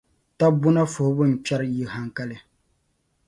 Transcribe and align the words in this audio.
Taba 0.37 0.55
buna 0.61 0.81
fuhibu 0.91 1.23
n-kpɛri 1.31 1.67
yi 1.75 1.83
haŋkali. 1.93 2.37